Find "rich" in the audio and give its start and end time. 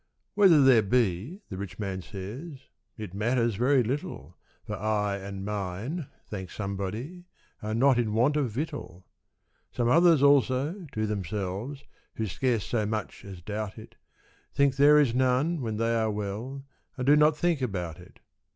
1.57-1.77